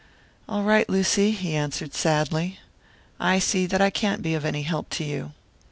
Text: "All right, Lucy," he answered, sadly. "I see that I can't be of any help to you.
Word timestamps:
"All 0.49 0.63
right, 0.63 0.89
Lucy," 0.89 1.29
he 1.29 1.53
answered, 1.53 1.93
sadly. 1.93 2.59
"I 3.19 3.37
see 3.37 3.67
that 3.67 3.81
I 3.81 3.91
can't 3.91 4.23
be 4.23 4.33
of 4.33 4.45
any 4.45 4.63
help 4.63 4.89
to 4.93 5.03
you. 5.03 5.33